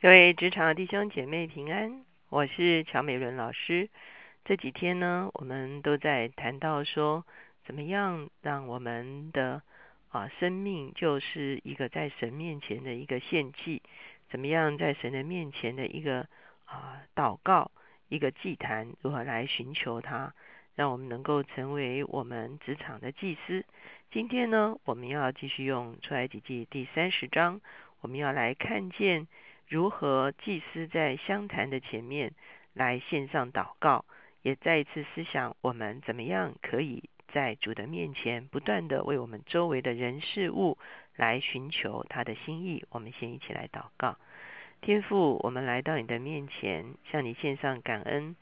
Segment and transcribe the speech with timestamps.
[0.00, 3.88] 各位职场弟兄姐妹平安，我是乔美伦老师。
[4.44, 7.26] 这几天呢，我们都在谈到说，
[7.66, 9.60] 怎么样让我们的
[10.10, 13.82] 啊生命就是一个在神面前的一个献祭，
[14.30, 16.28] 怎么样在神的面前的一个
[16.64, 17.72] 啊祷告，
[18.08, 20.32] 一个祭坛，如何来寻求他，
[20.76, 23.64] 让我们能够成为我们职场的祭司。
[24.12, 27.60] 今天呢，我们要继续用出埃及记第三十章，
[28.00, 29.26] 我们要来看见。
[29.68, 32.32] 如何祭司在香坛的前面
[32.72, 34.06] 来献上祷告，
[34.40, 40.78] 也再一次思想我们怎么样可以在主的面前不断的为我们周围的人事物
[41.16, 42.82] 来寻求他的心意。
[42.88, 44.16] 我们先一起来祷告，
[44.80, 48.36] 天父，我们来到你的面前，向你献上感恩，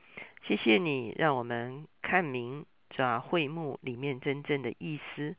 [0.45, 5.35] 谢谢你让我们看明这会幕里面真正的意思，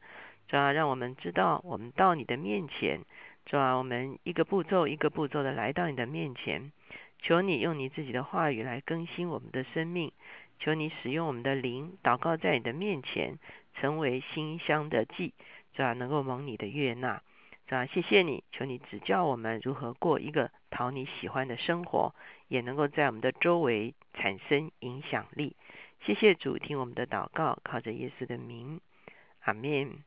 [0.50, 3.00] 主要让我们知道我们到你的面前。
[3.48, 6.74] 主啊，我们一个步骤一个步骤的来到你的面前，
[7.20, 10.12] 求你用你自己的话语来更新我们的生命，
[10.60, 13.40] 求你使用我们的灵祷告在你的面前，
[13.76, 15.32] 成为馨香的祭，
[15.74, 17.22] 主啊，能够蒙你的悦纳，
[17.68, 22.14] 主啊，谢谢你，求你指教我们如何过一个讨你喜欢的生活，
[22.50, 25.56] 也能够在我们的周围产生影响力。
[26.02, 28.82] 谢谢主，听我们的祷告，靠着耶稣的名，
[29.40, 30.04] 阿门。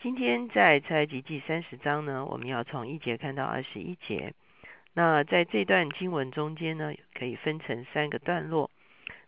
[0.00, 4.34] 今天在埃及记三十章呢，我们要从一节看到二十一节。
[4.94, 8.70] 那在这段经文中间呢，可以分成三个段落。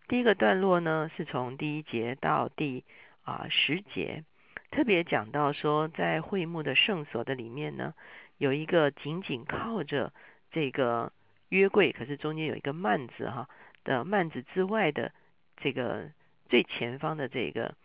[0.07, 2.83] 第一个段落呢，是从第一节到第
[3.23, 4.23] 啊十节，
[4.69, 7.93] 特别讲到说，在会幕的圣所的里面呢，
[8.37, 10.11] 有一个紧紧靠着
[10.51, 11.13] 这个
[11.49, 13.49] 约柜，可是中间有一个幔子哈
[13.85, 15.13] 的幔子之外的
[15.55, 16.11] 这个
[16.49, 17.75] 最前方的这个。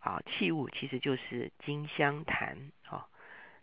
[0.00, 2.56] 啊，器物其实就是金香坛。
[2.88, 3.06] 啊，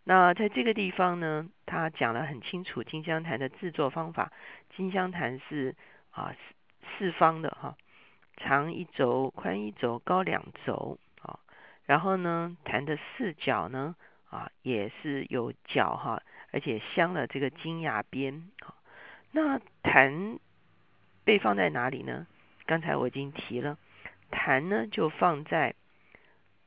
[0.04, 4.32] 那在这个地方呢，他讲了很清楚金香坛的制作方法。
[4.76, 5.76] 金香坛是
[6.12, 7.76] 啊四四方的哈，
[8.38, 11.00] 长一轴，宽一轴，高两轴。
[11.24, 11.40] 啊，
[11.86, 13.96] 然后呢，坛的四角呢
[14.30, 16.22] 啊也是有角哈，
[16.52, 18.48] 而且镶了这个金牙边。
[18.60, 18.76] 啊，
[19.32, 20.38] 那坛
[21.24, 22.28] 被放在哪里呢？
[22.68, 23.80] 刚才我已经提了，
[24.30, 25.74] 坛呢就放在。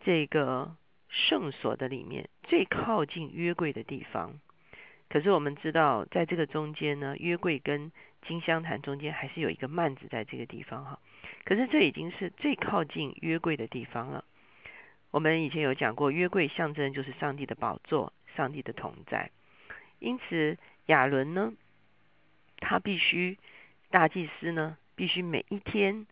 [0.02, 0.76] 这个
[1.08, 4.40] 圣所的里面最靠近约柜的地方，
[5.08, 7.92] 可是我们知道，在这个中间呢，约柜跟
[8.26, 10.98] 金香坛中间还是有一个幔子在这个地方哈。
[11.44, 14.24] 可是这已经是最靠近约柜的地方了。
[15.10, 19.30] 我们以前有讲过，约柜象征就是上帝的宝座，上帝的同在。
[19.98, 20.56] 因此
[20.86, 21.52] 亚伦呢，
[22.58, 23.36] 他必须
[23.90, 26.06] 大祭司呢，必须每一天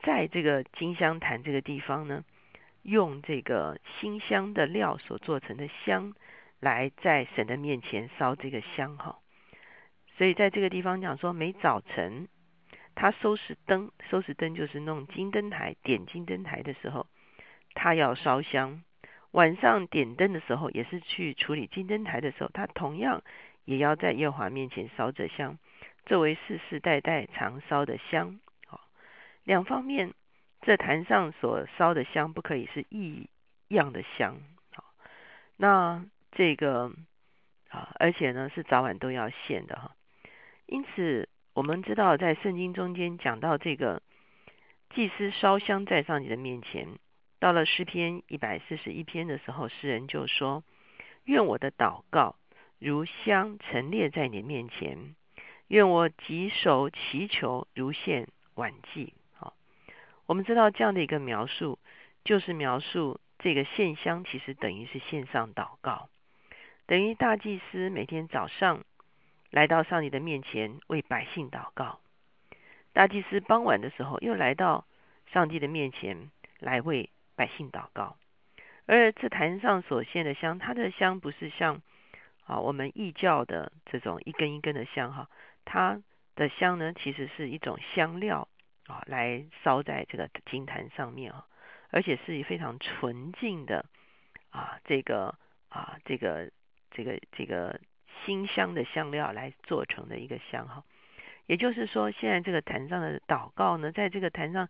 [0.00, 2.22] 在这个金香坛这个地方呢。
[2.82, 6.14] 用这个新香的料所做成的香，
[6.60, 9.18] 来在神的面前烧这个香哈。
[10.16, 12.28] 所以在这个地方讲说，每早晨
[12.94, 17.06] 他收拾灯，收拾灯就是弄金灯台，点金灯台的时候，
[17.74, 18.82] 他要烧香；
[19.30, 23.22] 晚上点灯的时候，也是去处理金灯台的时候，他同样
[23.64, 25.56] 也要在耶和华面前烧着香，
[26.04, 28.40] 作为世世代代常烧的香。
[28.66, 28.80] 好，
[29.44, 30.12] 两方面。
[30.62, 33.28] 这坛上所烧的香不可以是异
[33.68, 34.36] 样的香，
[34.72, 34.84] 好，
[35.56, 36.92] 那这个
[37.68, 39.96] 啊，而且呢是早晚都要献的哈。
[40.66, 44.02] 因此，我们知道在圣经中间讲到这个
[44.90, 46.86] 祭司烧香在上帝的面前，
[47.40, 50.62] 到了诗篇一百四十一篇的时候，诗人就说
[51.24, 52.36] ：“愿我的祷告
[52.78, 55.16] 如香陈列在你面前，
[55.66, 59.12] 愿我举手祈求如献晚祭。”
[60.32, 61.78] 我们知道这样的一个描述，
[62.24, 66.08] 就是描述这个献香，其实等于是线上祷告，
[66.86, 68.82] 等于大祭司每天早上
[69.50, 72.00] 来到上帝的面前为百姓祷告，
[72.94, 74.86] 大祭司傍晚的时候又来到
[75.34, 78.16] 上帝的面前来为百姓祷告。
[78.86, 81.82] 而这坛上所献的香，它的香不是像
[82.46, 85.28] 啊我们异教的这种一根一根的香哈，
[85.66, 86.00] 它
[86.36, 88.48] 的香呢其实是一种香料。
[88.92, 91.46] 啊，来烧在这个金坛上面啊，
[91.90, 93.86] 而且是以非常纯净的
[94.50, 95.34] 啊，这个
[95.70, 96.50] 啊，这个
[96.90, 97.80] 这个这个
[98.24, 100.84] 馨香的香料来做成的一个香哈。
[101.46, 104.68] 也就是说，现在这个坛上的祷告呢，在这个坛上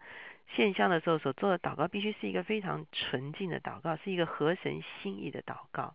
[0.54, 5.94] 献香的时候所做的祷告，必须是一个非常纯净的祷告，是一个合神心意的祷告。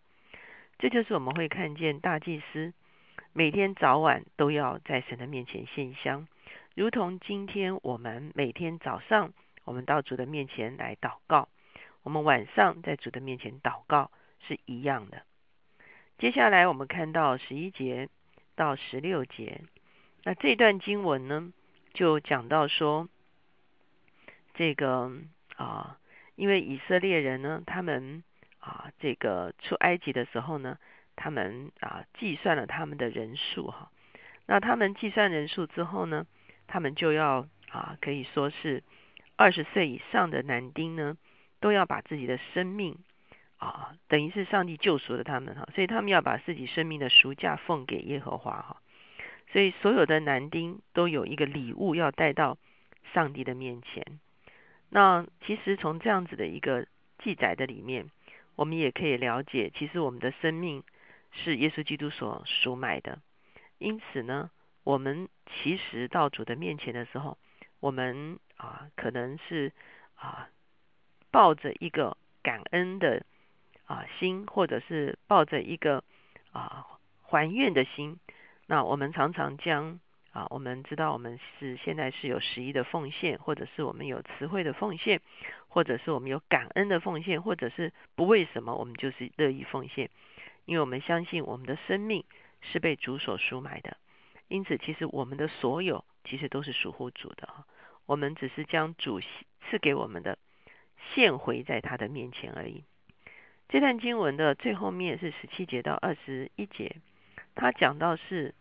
[0.79, 2.73] 这就是我们会看见大祭司
[3.31, 6.27] 每天早晚都要在神的面前献香。
[6.77, 9.33] 如同今天我们每天早上，
[9.63, 11.49] 我们到主的面前来祷告，
[12.03, 14.11] 我们晚上在主的面前祷告
[14.47, 15.23] 是一样的。
[16.19, 18.09] 接下来我们看到十一节
[18.53, 19.63] 到十六节，
[20.23, 21.51] 那这段经文呢，
[21.95, 23.09] 就讲到说，
[24.53, 25.11] 这个
[25.55, 25.97] 啊，
[26.35, 28.23] 因为以色列人呢，他们
[28.59, 30.77] 啊，这个出埃及的时候呢，
[31.15, 33.89] 他们啊计算了他们的人数哈。
[34.45, 36.27] 那他们计算人数之后呢，
[36.67, 38.83] 他们就要啊，可以说是
[39.35, 41.17] 二十岁以上的男丁呢，
[41.59, 42.97] 都要把自己的生命
[43.57, 48.77] 啊，等于是上帝救赎了他们哈，所以他们要把自己生命的赎价奉给耶和华哈。
[49.51, 52.57] 所以所有的男丁都有一个礼物要带到
[53.13, 54.19] 上帝的面前。
[54.89, 56.85] 那其实从这样子的一个
[57.19, 58.09] 记载的里面，
[58.55, 60.83] 我们也可以了解，其实我们的生命
[61.31, 63.19] 是耶稣基督所赎买的。
[63.77, 64.49] 因此呢，
[64.87, 67.37] 我们其实到主的面前的时候，
[67.81, 69.73] 我们啊可能是
[70.15, 70.47] 啊
[71.29, 73.25] 抱着一个感恩的
[73.83, 76.05] 啊心，或者是抱着一个
[76.53, 76.87] 啊
[77.21, 78.17] 还愿的心。
[78.65, 79.99] 那我们常常将
[80.31, 85.19] 啊，我们知道我们是现在是有十一的奉献，或者是我们有词汇的奉献，
[85.67, 90.09] 或者是我们有感恩的奉献，或者是不为什么我们就是乐意奉献，
[90.63, 92.23] 因为我们相信我们的生命。
[92.59, 93.97] 是被主所赎买的，
[94.47, 97.65] 因此其实我们的所有其实都是属乎主的啊
[98.05, 100.37] 我们只是将主赐给我们的
[101.13, 102.83] 献回在他的面前而已。
[103.67, 106.95] 这段经文的最后面是十七节到二十一节，
[107.53, 108.55] 他讲到是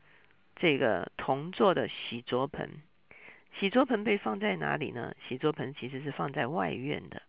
[0.57, 2.83] 这个铜做的洗濯盆，
[3.61, 5.15] 洗濯盆被放在哪里呢？
[5.29, 7.23] 洗濯盆其实是放在外院的，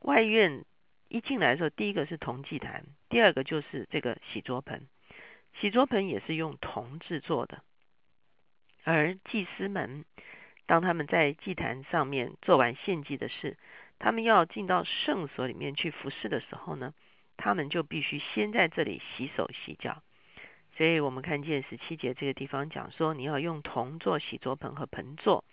[0.00, 0.64] 外院
[1.08, 4.88] 一进来的时候，第一个是铜祭坛，第二个就是这个洗濯盆。
[5.60, 7.62] 洗濯盆也是用铜制作的，
[8.84, 10.04] 而祭司们
[10.66, 13.56] 当他们在祭坛上面做完献祭的事，
[13.98, 16.94] 他们要进到圣所里面去服侍的时候呢，
[17.36, 20.02] 他们就必须先在这里洗手洗脚。
[20.76, 25.44] 所以我们看见十七节这个地方讲说，你要用铜做洗濯盆和盆座，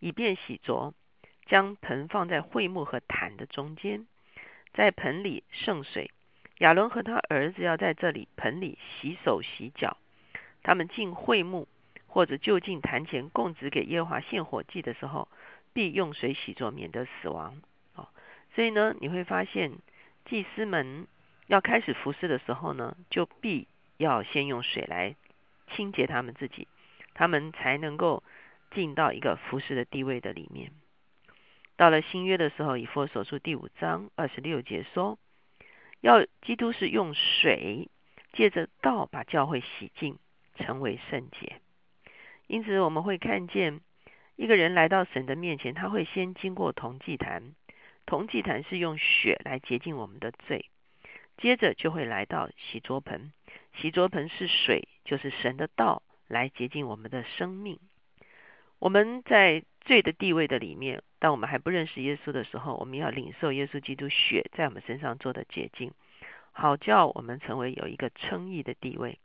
[0.00, 0.92] 以便洗濯。
[1.46, 4.06] 将盆放在会幕和坛的中间，
[4.72, 6.10] 在盆里盛水。
[6.60, 9.98] 亚伦和他儿子要在这里盆里洗手洗脚。
[10.62, 11.68] 他们进会幕
[12.14, 15.26] 或者就近坛前供职给耶和华献火祭的时候，
[15.72, 17.60] 必用水洗濯，免得死亡。
[17.96, 18.06] 哦，
[18.54, 19.72] 所以呢，你会发现
[20.24, 21.08] 祭司们
[21.48, 23.66] 要开始服侍的时候呢，就必
[23.96, 25.16] 要先用水来
[25.72, 26.68] 清洁他们自己，
[27.14, 28.22] 他们才能够
[28.70, 30.70] 进到一个服侍的地位的里面。
[31.76, 35.18] 到了新约的时候，以弗所书第五章二十六节说。
[36.00, 37.88] 要基督是用水
[38.34, 40.18] 借着道把教会洗净，
[40.54, 41.60] 成为圣洁。
[42.46, 43.80] 因此，我们会看见
[44.36, 47.54] 一个人来到神的面前，他会先经过铜祭坛，
[48.06, 50.70] 铜祭坛是用血来洁净我们的罪，
[51.38, 53.32] 接着就会来到洗濯盆，
[53.74, 57.78] 洗濯盆是水，就是神的道来洁净我们的生命。
[58.78, 65.92] 我们在罪的地位的里面，当我们还不认识耶稣的时候，我们要领受耶稣基督血在我们身上做的洁净，
[66.52, 69.18] 好叫我们成为有一个称义的地位。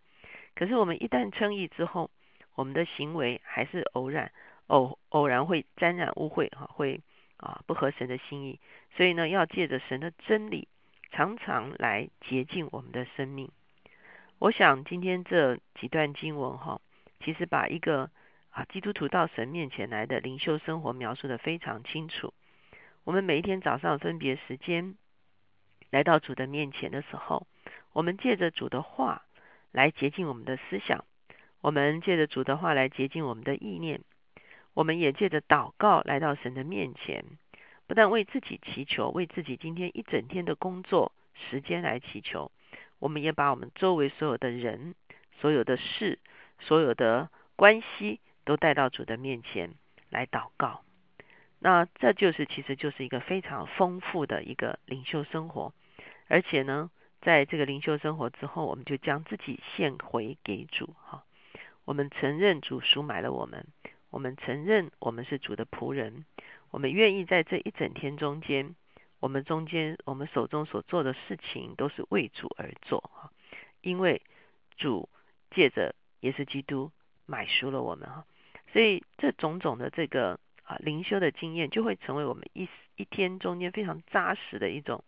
[0.56, 2.10] 可是我们一旦称义之后，
[2.60, 4.32] 我们的行为还是偶然
[4.68, 7.00] 偶偶然会沾染污秽，哈，会
[7.38, 8.60] 啊不合神的心意。
[8.98, 10.68] 所以呢，要借着神的真理，
[11.10, 13.50] 常常来洁净我们的生命。
[14.40, 16.82] 我想今天这几段经文，哈，
[17.24, 18.10] 其实把一个。
[18.52, 22.34] 啊，基督徒到神面前来的灵修生活描述的非常清楚。
[23.04, 24.96] 我们每一天早上分别时间
[25.92, 27.46] 来到主的面前的时候，
[27.94, 29.22] 我们借着主的话
[29.72, 31.06] 来洁净我们的思想，
[31.62, 34.02] 我们借着主的话来洁净我们的意念，
[34.74, 37.26] 我们也借着祷告来到神的面前，
[37.88, 42.52] 不但为自己祈求，为自己今天一整天的工作时间来祈求，
[43.00, 44.96] 我们也把我们周围所有的人、
[45.40, 46.20] 所有的事、
[46.60, 48.20] 所有的关系。
[48.46, 49.76] 都带到主的面前
[50.10, 50.82] 来祷告，
[51.60, 55.72] 那这就是其实就是一个非常丰富的一个灵修生活，
[56.28, 56.90] 而且呢，
[57.22, 61.24] 在这个灵修生活之后，我们就将自己献回给主哈。
[61.90, 63.66] 我们承认主赎买了我们，
[64.12, 66.24] 我们承认我们是主的仆人，
[66.70, 68.76] 我们愿意在这一整天中间，
[69.20, 73.32] 我们中间我们手中所做的事情都是为主而做哈，
[73.82, 74.22] 因为
[74.78, 75.10] 主
[75.50, 76.92] 借着耶稣基督
[77.26, 78.24] 买赎了我们哈。
[78.72, 85.04] 所以，这种种的这个啊灵修的经验，就会成为我们一一天中间非常扎实的一种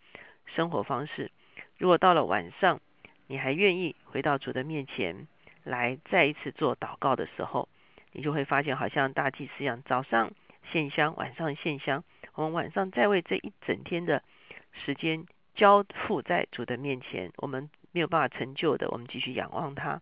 [0.47, 1.31] 生活方式。
[1.77, 2.81] 如果到了晚上，
[3.27, 5.27] 你还愿意回到主的面前
[5.63, 7.67] 来再一次做祷告的时候，
[8.11, 10.31] 你就会发现，好像大祭司一样，早上
[10.71, 12.03] 献香，晚上献香。
[12.33, 14.23] 我们晚上再为这一整天的
[14.71, 20.01] 时间交付在主的面前，我们没有办法成就的，我们继续仰望他。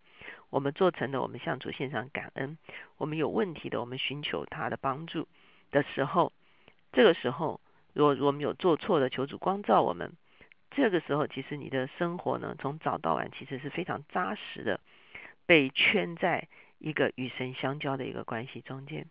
[0.50, 2.58] 我们做成了，我们向主献上感恩。
[2.98, 5.28] 我们有问题的，我们寻求他的帮助
[5.72, 6.32] 的时候，
[6.92, 7.60] 这个时候，
[7.94, 10.12] 如果我们有做错的，求主光照我们。
[10.72, 14.80] 这个时候，其实你的生活呢，从早到晚，其实是非常扎实的，
[15.50, 19.08] 被圈在一个与神相交的一个关系中间。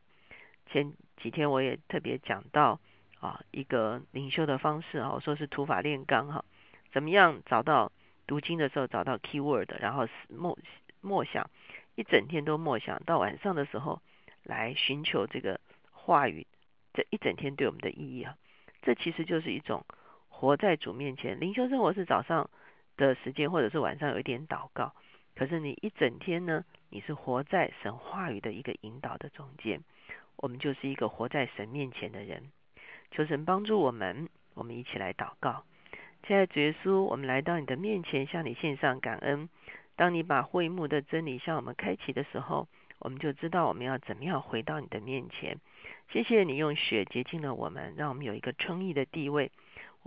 [0.71, 2.78] 前几天我也特别讲到
[3.18, 6.45] 啊，一个灵修的方式啊，我说是土法炼钢哈，
[6.92, 7.90] 怎么样找到
[8.28, 10.57] 读经的时候找到 key word，然后默
[11.00, 11.50] 默想
[11.97, 14.00] 一整天都默想，到晚上的时候
[14.45, 15.59] 来寻求这个
[15.90, 16.47] 话语，
[16.95, 18.37] 这一整天对我们的意义啊，
[18.83, 19.85] 这其实就是一种。
[20.28, 22.49] 活在主面前，灵修生活是早上
[22.97, 24.95] 的时间，或者是晚上有一点祷告。
[25.38, 29.80] 可是你一整天呢，你是活在神话语的一个引导的中间。
[30.35, 32.50] 我们就是一个活在神面前的人。
[33.12, 35.62] 求神帮助我们，我们一起来祷告。
[36.26, 39.49] 亲爱的主耶稣，我们来到你的面前，向你献上感恩。
[39.95, 42.66] 当你把会幕的真理向我们开启的时候，
[42.99, 45.57] 我们就知道我们要怎么样回到你的面前。
[46.11, 49.52] 谢谢你用血洁净了我们，让我们有一个称义的地位。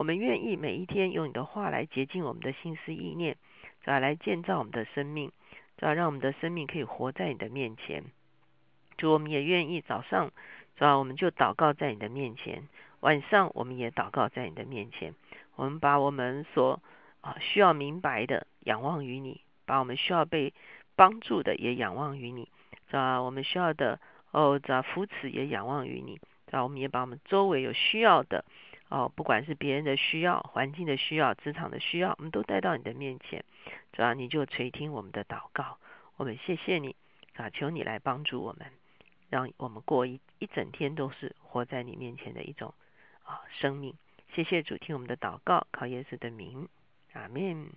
[0.01, 3.37] 我们愿意每一天用你的话来洁净我们的心思意念，
[3.81, 5.31] 是吧来建造我们的生命，
[5.77, 8.03] 是吧让我们的生命可以活在你的面前。
[8.97, 10.31] 主，我们也愿意早上，
[10.73, 10.95] 是吧？
[10.95, 12.63] 我们就祷告在你的面前；
[13.01, 15.13] 晚上，我们也祷告在你的面前。
[15.55, 16.81] 我们把我们所
[17.21, 20.51] 啊需要明白的仰望于你，把我们需要被
[20.95, 22.49] 帮助的也仰望于你，
[22.87, 23.21] 是吧？
[23.21, 23.99] 我们需要的
[24.31, 26.15] 哦，这扶持也仰望于你，
[26.47, 26.63] 是吧？
[26.63, 28.43] 我们也把我们周围有需要的。
[28.91, 33.43] 哦，不管是别人的需要、环境的需要、职场的需要，我们都带到你的面前，
[33.93, 35.77] 主要你就垂听我们的祷告。
[36.17, 36.93] 我们谢谢你，
[37.35, 38.67] 啊，求你来帮助我们，
[39.29, 42.73] 让我们过一一整天都是活在你面前的一种
[43.23, 43.95] 啊生命。
[44.35, 46.67] 谢谢主，听我们的祷告，靠耶稣的名，
[47.13, 47.69] 阿门。